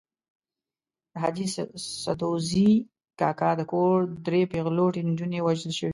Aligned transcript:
د 1.11 1.13
حاجي 1.23 1.47
سدوزي 2.03 2.71
کاکا 3.19 3.51
د 3.59 3.61
کور 3.71 3.97
درې 4.25 4.41
پېغلوټې 4.51 5.01
نجونې 5.09 5.39
وژل 5.43 5.71
شوې. 5.77 5.89